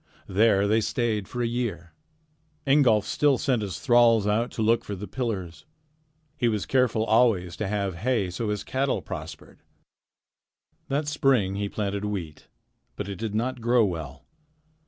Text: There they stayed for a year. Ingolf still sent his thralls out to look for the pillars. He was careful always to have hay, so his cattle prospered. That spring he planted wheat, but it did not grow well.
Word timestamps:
There 0.25 0.67
they 0.67 0.81
stayed 0.81 1.27
for 1.27 1.43
a 1.43 1.47
year. 1.47 1.93
Ingolf 2.65 3.05
still 3.05 3.37
sent 3.37 3.61
his 3.61 3.77
thralls 3.77 4.25
out 4.25 4.49
to 4.53 4.63
look 4.63 4.83
for 4.83 4.95
the 4.95 5.05
pillars. 5.07 5.67
He 6.35 6.47
was 6.49 6.65
careful 6.65 7.03
always 7.05 7.55
to 7.57 7.67
have 7.67 7.93
hay, 7.97 8.31
so 8.31 8.49
his 8.49 8.63
cattle 8.63 9.03
prospered. 9.03 9.59
That 10.87 11.07
spring 11.07 11.53
he 11.53 11.69
planted 11.69 12.03
wheat, 12.03 12.47
but 12.95 13.07
it 13.07 13.17
did 13.17 13.35
not 13.35 13.61
grow 13.61 13.85
well. 13.85 14.25